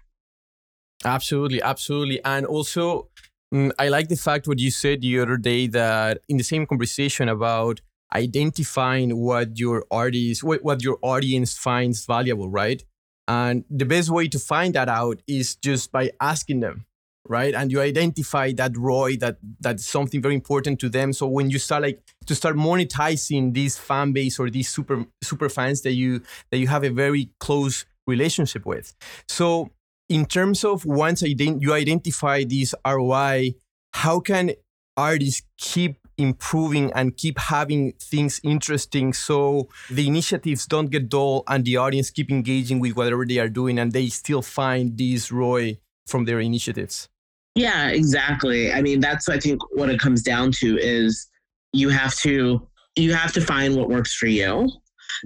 [1.05, 2.23] Absolutely, absolutely.
[2.23, 3.09] And also,
[3.53, 6.65] Mm, I like the fact what you said the other day that in the same
[6.65, 7.81] conversation about
[8.13, 12.83] identifying what your artist, what, what your audience finds valuable, right?
[13.27, 16.85] And the best way to find that out is just by asking them,
[17.29, 17.53] right?
[17.53, 21.13] And you identify that ROI that that's something very important to them.
[21.13, 25.47] So when you start like to start monetizing this fan base or these super super
[25.47, 28.93] fans that you that you have a very close relationship with.
[29.27, 29.71] So
[30.13, 33.55] in terms of once you identify this ROI,
[33.93, 34.51] how can
[34.95, 41.65] artists keep improving and keep having things interesting so the initiatives don't get dull and
[41.65, 45.79] the audience keep engaging with whatever they are doing and they still find this ROI
[46.05, 47.09] from their initiatives?
[47.55, 48.71] Yeah, exactly.
[48.71, 51.27] I mean, that's I think what it comes down to is
[51.71, 54.69] you have to you have to find what works for you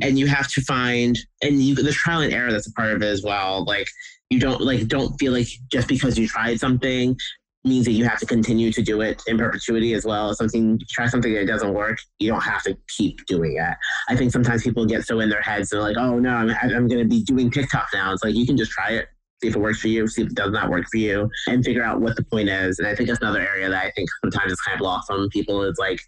[0.01, 3.01] and you have to find and you the trial and error that's a part of
[3.01, 3.89] it as well like
[4.29, 7.15] you don't like don't feel like just because you tried something
[7.63, 10.33] means that you have to continue to do it in perpetuity as well.
[10.33, 13.75] Something try something that doesn't work, you don't have to keep doing it.
[14.09, 16.87] I think sometimes people get so in their heads they're like, oh no, I'm I'm
[16.87, 18.13] going to be doing TikTok now.
[18.13, 19.07] It's like you can just try it.
[19.41, 21.63] See if it works for you, see if it does not work for you, and
[21.63, 22.79] figure out what the point is.
[22.79, 25.29] And I think that's another area that I think sometimes is kind of lost on
[25.29, 25.99] people is like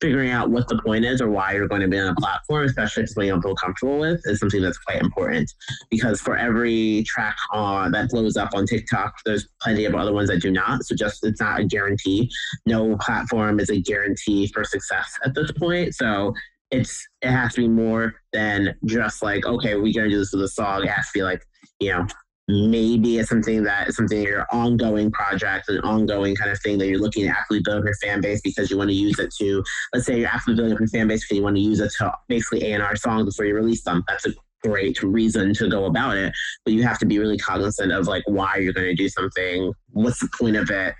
[0.00, 2.64] figuring out what the point is or why you're going to be on a platform,
[2.64, 5.50] especially if something you don't feel comfortable with, is something that's quite important.
[5.90, 10.28] Because for every track on that blows up on TikTok, there's plenty of other ones
[10.28, 10.84] that do not.
[10.84, 12.30] So just it's not a guarantee.
[12.66, 15.94] No platform is a guarantee for success at this point.
[15.94, 16.34] So
[16.70, 20.42] it's it has to be more than just like okay, we're gonna do this with
[20.42, 20.82] a song.
[20.82, 21.42] It has to be like
[21.80, 22.06] you know
[22.48, 27.00] maybe it's something that something your ongoing project, an ongoing kind of thing that you're
[27.00, 30.06] looking to actively build your fan base because you want to use it to, let's
[30.06, 32.72] say you're actively building your fan base because you want to use it to basically
[32.72, 34.04] A&R songs before you release them.
[34.06, 36.32] That's a great reason to go about it,
[36.64, 39.72] but you have to be really cognizant of like why you're going to do something,
[39.90, 40.94] what's the point of it,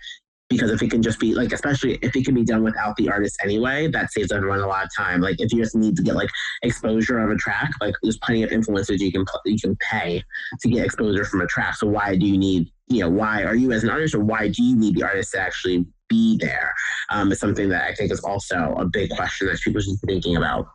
[0.48, 3.08] because if it can just be like especially if it can be done without the
[3.08, 5.20] artist anyway that saves everyone a lot of time.
[5.20, 6.30] Like if you just need to get like
[6.62, 10.22] exposure of a track like there's plenty of influencers you can you can pay
[10.60, 11.74] to get exposure from a track.
[11.76, 14.48] So why do you need you know why are you as an artist or why
[14.48, 16.72] do you need the artist to actually be there?
[17.10, 20.14] Um, is something that i think is also a big question that people should be
[20.14, 20.66] thinking about.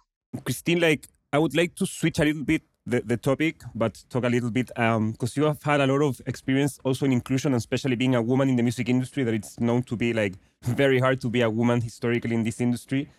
[0.44, 4.24] Christine like i would like to switch a little bit the, the topic, but talk
[4.24, 7.54] a little bit because um, you have had a lot of experience also in inclusion,
[7.54, 9.24] especially being a woman in the music industry.
[9.24, 12.60] That it's known to be like very hard to be a woman historically in this
[12.60, 13.10] industry.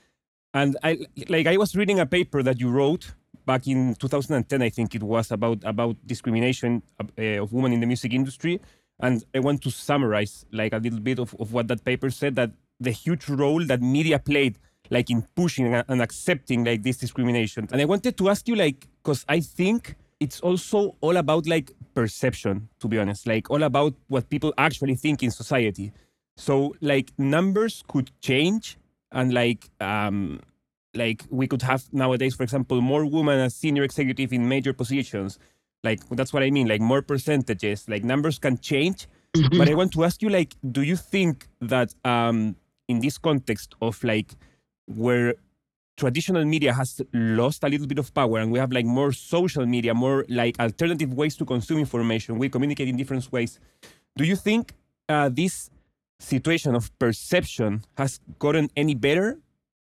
[0.54, 3.12] And I like I was reading a paper that you wrote
[3.46, 7.86] back in 2010, I think it was about about discrimination uh, of women in the
[7.86, 8.60] music industry.
[9.00, 12.36] And I want to summarize like a little bit of, of what that paper said
[12.36, 14.58] that the huge role that media played
[14.90, 17.68] like in pushing and accepting like this discrimination.
[17.72, 21.72] And I wanted to ask you like because I think it's also all about like
[21.94, 25.92] perception to be honest like all about what people actually think in society.
[26.36, 28.78] So like numbers could change
[29.10, 30.40] and like um
[30.94, 35.38] like we could have nowadays for example more women as senior executive in major positions.
[35.84, 39.08] Like that's what i mean like more percentages like numbers can change.
[39.34, 39.56] Mm-hmm.
[39.56, 42.54] but i want to ask you like do you think that um
[42.86, 44.30] in this context of like
[44.86, 45.34] where
[45.96, 49.66] traditional media has lost a little bit of power and we have like more social
[49.66, 52.38] media more like alternative ways to consume information.
[52.38, 53.60] We communicate in different ways.
[54.16, 54.74] Do you think
[55.08, 55.70] uh, this
[56.18, 59.38] situation of perception has gotten any better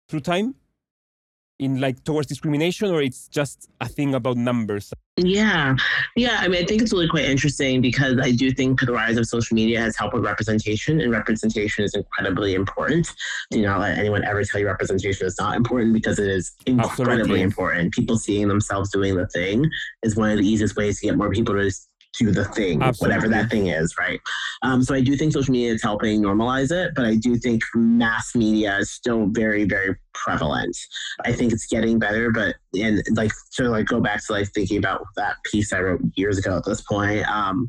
[0.08, 0.54] through time
[1.60, 4.92] in like towards discrimination or it's just a thing about numbers?
[5.16, 5.76] Yeah.
[6.16, 9.18] Yeah i mean i think it's really quite interesting because i do think the rise
[9.18, 13.06] of social media has helped with representation and representation is incredibly important.
[13.50, 17.12] Do not let anyone ever tell you representation is not important because it is incredibly
[17.12, 17.42] Absolutely.
[17.42, 17.92] important.
[17.92, 19.68] People seeing themselves doing the thing
[20.02, 21.70] is one of the easiest ways to get more people to
[22.14, 23.16] to the thing, Absolutely.
[23.16, 24.20] whatever that thing is, right?
[24.62, 27.62] Um, so I do think social media is helping normalize it, but I do think
[27.74, 30.76] mass media is still very, very prevalent.
[31.24, 34.78] I think it's getting better, but and like to like go back to like thinking
[34.78, 37.26] about that piece I wrote years ago at this point.
[37.28, 37.68] Um,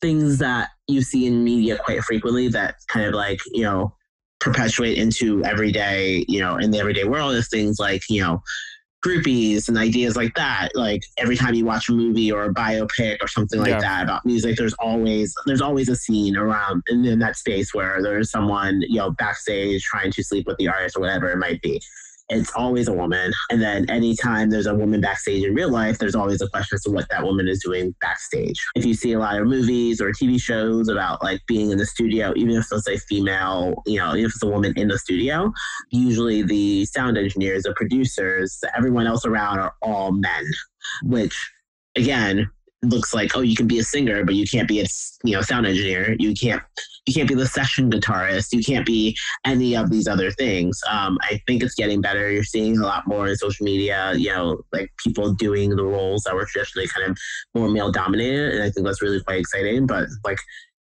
[0.00, 3.94] things that you see in media quite frequently that kind of like you know
[4.40, 8.42] perpetuate into everyday you know in the everyday world is things like you know
[9.02, 10.70] groupies and ideas like that.
[10.74, 13.80] Like every time you watch a movie or a biopic or something like yeah.
[13.80, 18.02] that about music, there's always there's always a scene around in, in that space where
[18.02, 21.60] there's someone you know backstage trying to sleep with the artist or whatever it might
[21.62, 21.80] be
[22.32, 23.32] it's always a woman.
[23.50, 26.82] And then anytime there's a woman backstage in real life, there's always a question as
[26.82, 28.64] to what that woman is doing backstage.
[28.74, 31.86] If you see a lot of movies or TV shows about like being in the
[31.86, 35.52] studio, even if it's a female, you know, if it's a woman in the studio,
[35.90, 40.44] usually the sound engineers, the producers, everyone else around are all men,
[41.02, 41.50] which
[41.96, 42.50] again,
[42.82, 44.86] looks like oh you can be a singer but you can't be a
[45.24, 46.16] you know sound engineer.
[46.18, 46.62] You can't
[47.06, 48.52] you can't be the session guitarist.
[48.52, 50.80] You can't be any of these other things.
[50.88, 52.30] Um, i think it's getting better.
[52.30, 56.22] You're seeing a lot more in social media you know like people doing the roles
[56.24, 57.18] that were traditionally kind of
[57.54, 59.86] more male dominated and i think that's really quite exciting.
[59.86, 60.38] But like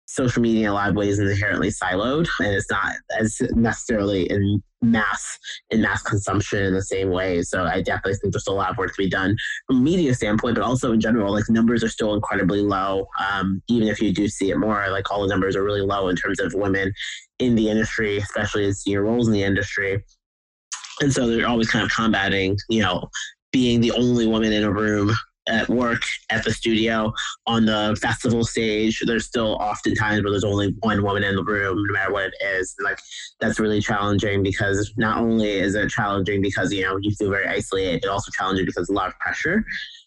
[0.09, 4.25] social media in a lot of ways is inherently siloed and it's not as necessarily
[4.31, 5.39] in mass
[5.71, 7.43] in mass consumption in the same way.
[7.43, 9.81] So I definitely think there's still a lot of work to be done from a
[9.81, 13.07] media standpoint, but also in general, like numbers are still incredibly low.
[13.21, 16.09] Um, even if you do see it more, like all the numbers are really low
[16.09, 16.91] in terms of women
[17.39, 20.03] in the industry, especially in senior roles in the industry.
[21.03, 23.09] And so they're always kind of combating, you know,
[23.53, 25.13] being the only woman in a room
[25.49, 27.13] at work at the studio
[27.47, 29.03] on the festival stage.
[29.05, 32.27] There's still often times where there's only one woman in the room no matter what
[32.27, 32.75] it is.
[32.79, 33.01] And like
[33.41, 37.47] that's really challenging because not only is it challenging because you know you feel very
[37.47, 39.65] isolated it also challenging because a lot of pressure.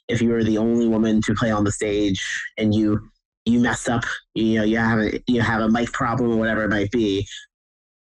[0.07, 2.23] If you are the only woman to play on the stage
[2.57, 3.09] and you
[3.45, 4.03] you mess up
[4.35, 7.27] you know you have a you have a mic problem or whatever it might be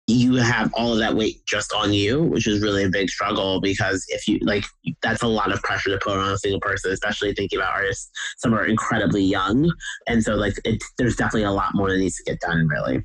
[0.06, 3.60] you have all of that weight just on you, which is really a big struggle
[3.60, 4.64] because if you like,
[5.02, 8.10] that's a lot of pressure to put on a single person, especially thinking about artists.
[8.36, 9.72] Some are incredibly young,
[10.06, 13.04] and so like, it, there's definitely a lot more that needs to get done, really.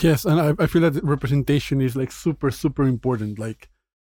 [0.00, 3.38] Yes, and I, I feel that representation is like super super important.
[3.38, 3.68] Like,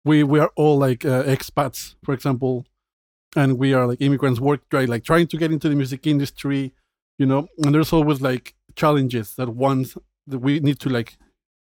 [0.05, 2.65] we we are all like uh, expats, for example,
[3.35, 6.75] and we are like immigrants, work right, like trying to get into the music industry,
[7.19, 7.49] you know.
[7.59, 11.17] And there's always like challenges that ones that we need to like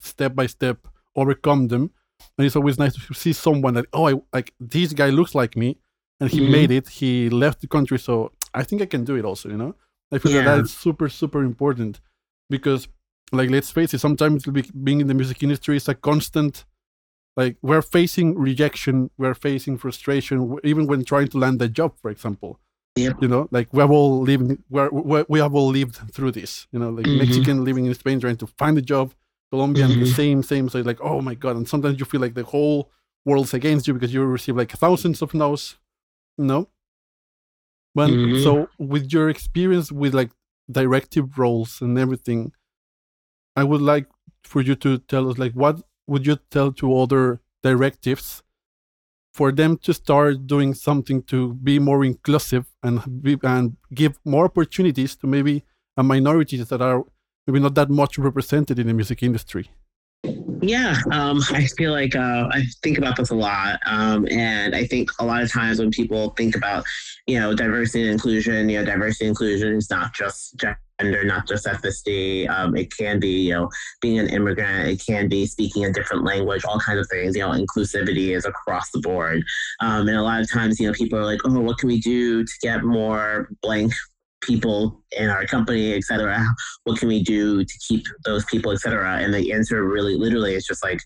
[0.00, 0.78] step by step
[1.16, 1.90] overcome them
[2.38, 5.56] and it's always nice to see someone that oh I, like this guy looks like
[5.56, 5.78] me
[6.20, 6.52] and he mm-hmm.
[6.52, 9.56] made it he left the country so i think i can do it also you
[9.56, 9.74] know
[10.12, 10.42] i feel yeah.
[10.42, 12.00] that that's super super important
[12.50, 12.88] because
[13.32, 14.44] like let's face it sometimes
[14.84, 16.64] being in the music industry is a constant
[17.36, 22.10] like we're facing rejection we're facing frustration even when trying to land a job for
[22.10, 22.60] example
[22.96, 23.22] Yep.
[23.22, 26.68] You know, like we have all lived, we're, we're, we have all lived through this.
[26.70, 27.18] You know, like mm-hmm.
[27.18, 29.14] Mexican living in Spain trying to find a job,
[29.54, 30.00] Colombian, mm-hmm.
[30.00, 30.68] the same, same.
[30.68, 31.54] So like, oh my god!
[31.56, 32.90] And sometimes you feel like the whole
[33.24, 35.76] world's against you because you receive like thousands of no's.
[36.36, 36.68] No.
[37.94, 38.42] But mm-hmm.
[38.42, 40.32] so with your experience with like
[40.68, 42.50] directive roles and everything,
[43.54, 44.06] I would like
[44.42, 45.76] for you to tell us like what
[46.08, 48.42] would you tell to other directives
[49.32, 54.46] for them to start doing something to be more inclusive and be, and give more
[54.46, 55.64] opportunities to maybe
[55.96, 57.04] a minorities that are
[57.46, 59.70] maybe not that much represented in the music industry.
[60.62, 64.86] Yeah, um, I feel like uh, I think about this a lot, um, and I
[64.86, 66.84] think a lot of times when people think about,
[67.26, 71.46] you know, diversity and inclusion, you know, diversity and inclusion is not just gender, not
[71.46, 72.48] just ethnicity.
[72.48, 73.68] Um, it can be, you know,
[74.00, 74.88] being an immigrant.
[74.88, 76.64] It can be speaking a different language.
[76.64, 77.36] All kinds of things.
[77.36, 79.42] You know, inclusivity is across the board.
[79.80, 82.00] Um, and a lot of times, you know, people are like, "Oh, what can we
[82.00, 83.92] do to get more blank
[84.44, 86.44] people in our company, et cetera?
[86.84, 89.18] What can we do to keep those people, et cetera?
[89.18, 91.00] And the answer really literally is just like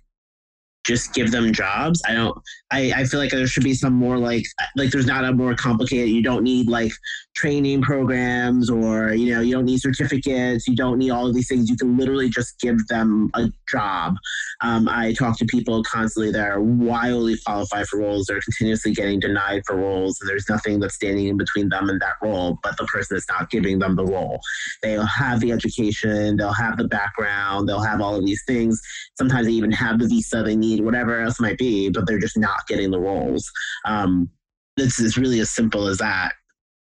[0.89, 2.03] just give them jobs.
[2.09, 2.37] I don't
[2.71, 4.45] I, I feel like there should be some more like
[4.77, 6.93] like there's not a more complicated you don't need like
[7.37, 10.67] training programs or you know you don't need certificates.
[10.67, 11.69] You don't need all of these things.
[11.69, 14.17] You can literally just give them a job.
[14.63, 18.27] Um, i talk to people constantly that are wildly qualified for roles.
[18.27, 20.19] They're continuously getting denied for roles.
[20.21, 23.27] And there's nothing that's standing in between them and that role but the person is
[23.29, 24.41] not giving them the role.
[24.83, 26.37] They'll have the education.
[26.37, 27.69] They'll have the background.
[27.69, 28.81] They'll have all of these things.
[29.17, 30.43] Sometimes they even have the visa.
[30.43, 33.51] They need whatever else might be but they're just not getting the roles
[33.85, 34.29] um,
[34.77, 36.33] it's, it's really as simple as that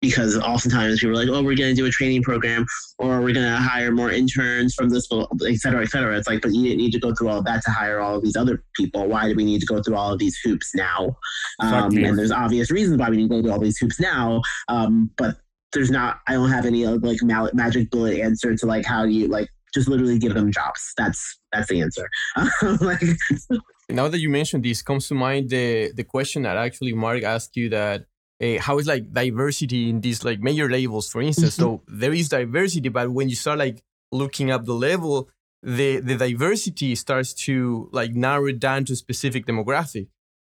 [0.02, 2.66] because oftentimes people are like, oh, we're going to do a training program
[3.00, 5.08] or we're going to hire more interns from this,
[5.48, 6.18] et cetera, et cetera.
[6.18, 8.18] It's like, but you didn't need to go through all of that to hire all
[8.18, 9.08] of these other people.
[9.08, 11.16] Why do we need to go through all of these hoops now?
[11.60, 14.42] Um, and there's obvious reasons why we need to go through all these hoops now.
[14.68, 15.38] Um, but
[15.74, 19.50] there's not, I don't have any like magic bullet answer to like how you like
[19.74, 20.94] just literally give them jobs.
[20.98, 22.08] That's that's the answer.
[22.82, 23.02] like,
[23.90, 27.56] now that you mentioned this, comes to mind the the question that actually Mark asked
[27.56, 28.06] you that
[28.42, 31.78] uh, how is like diversity in these like major labels for instance mm-hmm.
[31.78, 35.30] so there is diversity but when you start like looking up the level
[35.64, 40.08] the the diversity starts to like narrow it down to specific demographic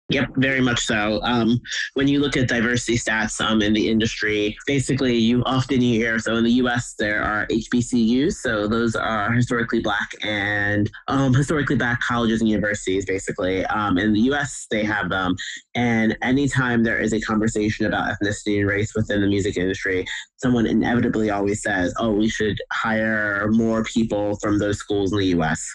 [0.09, 1.21] Yep, very much so.
[1.23, 1.59] Um,
[1.93, 6.35] when you look at diversity stats um, in the industry, basically you often hear so
[6.35, 6.93] in the U.S.
[6.99, 13.05] there are HBCUs, so those are historically black and um, historically black colleges and universities.
[13.05, 14.67] Basically, um, in the U.S.
[14.69, 15.35] they have them,
[15.73, 20.65] and anytime there is a conversation about ethnicity and race within the music industry, someone
[20.65, 25.65] inevitably always says, "Oh, we should hire more people from those schools in the U.S."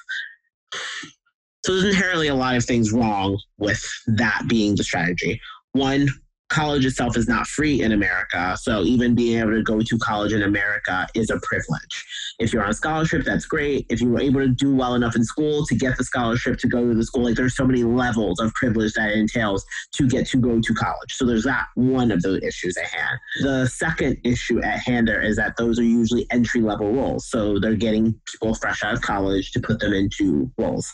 [1.68, 5.38] So there's inherently a lot of things wrong with that being the strategy.
[5.72, 6.08] One,
[6.48, 8.56] college itself is not free in America.
[8.58, 12.06] So even being able to go to college in America is a privilege.
[12.38, 13.84] If you're on scholarship, that's great.
[13.90, 16.68] If you were able to do well enough in school to get the scholarship to
[16.68, 19.62] go to the school, like there's so many levels of privilege that entails
[19.92, 21.12] to get to go to college.
[21.12, 23.18] So there's that one of those issues at hand.
[23.42, 27.28] The second issue at hand there is that those are usually entry level roles.
[27.28, 30.90] So they're getting people fresh out of college to put them into roles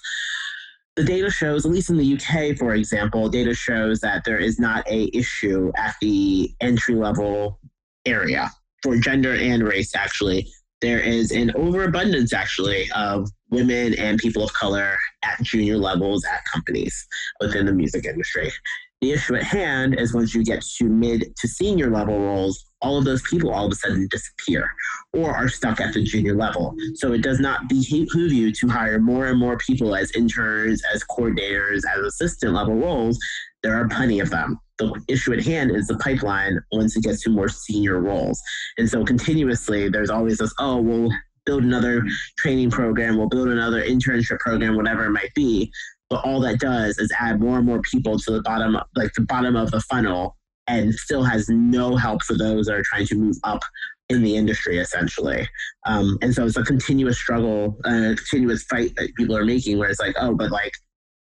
[0.97, 4.59] the data shows, at least in the UK, for example, data shows that there is
[4.61, 7.59] not a issue at the entry level
[8.07, 8.51] area
[8.83, 9.97] for gender and race.
[9.97, 10.47] Actually,
[10.81, 16.45] there is an overabundance actually of women and people of color at junior levels at
[16.45, 17.07] companies
[17.41, 18.53] within the music industry.
[19.01, 22.99] The issue at hand is once you get to mid to senior level roles, all
[22.99, 24.71] of those people all of a sudden disappear
[25.13, 26.75] or are stuck at the junior level.
[26.95, 31.03] So it does not behoove you to hire more and more people as interns, as
[31.05, 33.19] coordinators, as assistant level roles.
[33.63, 34.59] There are plenty of them.
[34.79, 38.41] The issue at hand is the pipeline once it gets to more senior roles.
[38.77, 41.11] And so continuously, there's always this, oh, we'll
[41.47, 42.03] build another
[42.39, 45.71] training program, we'll build another internship program, whatever it might be.
[46.11, 49.23] But all that does is add more and more people to the bottom, like the
[49.23, 50.37] bottom of the funnel
[50.67, 53.63] and still has no help for those that are trying to move up
[54.11, 55.49] in the industry essentially
[55.87, 59.79] um, and so it's a continuous struggle and a continuous fight that people are making
[59.79, 60.73] where it's like oh but like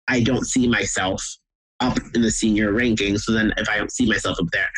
[0.08, 1.24] i don't see myself
[1.80, 4.68] up in the senior ranking so then if i don't see myself up there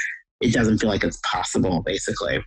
[0.43, 2.43] it doesn't feel like it's possible basically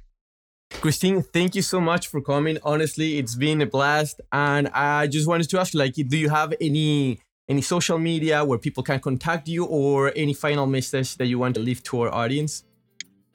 [0.72, 2.60] Christine, thank you so much for coming.
[2.62, 4.22] Honestly, it's been a blast.
[4.32, 7.20] And I just wanted to ask like, do you have any
[7.50, 11.56] any social media where people can contact you or any final message that you want
[11.56, 12.64] to leave to our audience?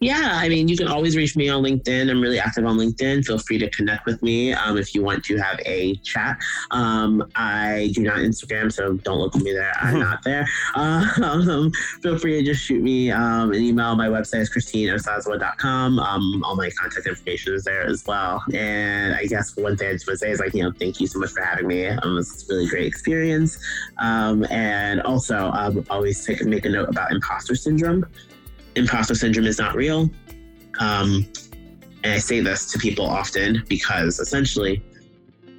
[0.04, 2.10] Yeah, I mean, you can always reach me on LinkedIn.
[2.10, 3.24] I'm really active on LinkedIn.
[3.24, 6.36] Feel free to connect with me um, if you want to have a chat.
[6.72, 9.72] Um, I do not Instagram, so don't look for me there.
[9.80, 10.46] I'm not there.
[10.74, 13.96] Um, feel free to just shoot me um, an email.
[13.96, 15.98] My website is christineosazuwa.com.
[15.98, 18.44] Um, all my contact information is there as well.
[18.52, 21.00] And I guess one thing I just want to say is like, you know, thank
[21.00, 21.86] you so much for having me.
[21.86, 23.58] Um, it was a really great experience.
[23.98, 28.04] and also, um, always take, make a note about imposter syndrome
[28.76, 30.10] imposter syndrome is not real.
[30.80, 31.26] Um,
[32.02, 34.82] and I say this to people often because essentially,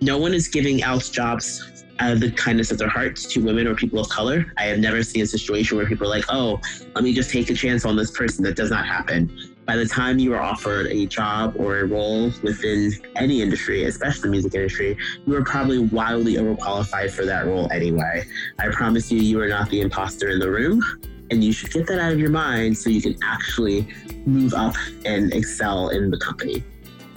[0.01, 3.68] no one is giving out jobs out of the kindness of their hearts to women
[3.68, 4.45] or people of color.
[4.57, 6.59] I have never seen a situation where people are like, oh,
[6.93, 8.43] let me just take a chance on this person.
[8.43, 9.53] That does not happen.
[9.66, 14.22] By the time you are offered a job or a role within any industry, especially
[14.24, 18.26] the music industry, you are probably wildly overqualified for that role anyway.
[18.59, 20.84] I promise you, you are not the imposter in the room
[21.32, 23.88] and you should get that out of your mind so you can actually
[24.26, 26.63] move up and excel in the company.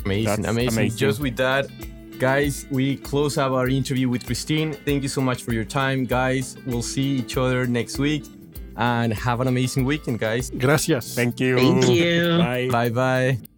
[0.05, 0.99] Amazing, amazing, amazing.
[0.99, 1.69] Just with that,
[2.19, 4.73] guys, we close up our interview with Christine.
[4.73, 6.57] Thank you so much for your time, guys.
[6.67, 8.25] We'll see each other next week
[8.77, 10.51] and have an amazing weekend, guys.
[10.51, 11.15] Gracias.
[11.15, 11.57] Thank you.
[11.57, 12.39] Thank you.
[12.39, 12.69] Bye.
[12.71, 13.58] Bye bye.